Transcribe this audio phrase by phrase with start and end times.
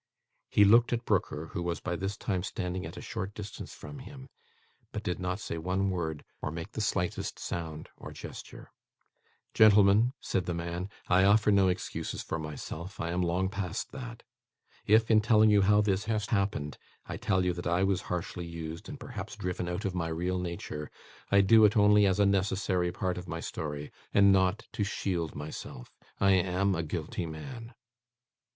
[0.49, 3.99] He looked at Brooker, who was by this time standing at a short distance from
[3.99, 4.29] him;
[4.91, 8.71] but did not say one word, or make the slightest sound or gesture.
[9.53, 12.99] 'Gentlemen,' said the man, 'I offer no excuses for myself.
[12.99, 14.23] I am long past that.
[14.87, 18.47] If, in telling you how this has happened, I tell you that I was harshly
[18.47, 20.89] used, and perhaps driven out of my real nature,
[21.31, 25.35] I do it only as a necessary part of my story, and not to shield
[25.35, 25.93] myself.
[26.19, 27.75] I am a guilty man.